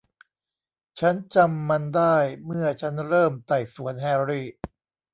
[0.99, 2.15] ฉันจำมันได้
[2.45, 4.47] เมื่อฉันเริ่มไต่สวนแฮร์รี่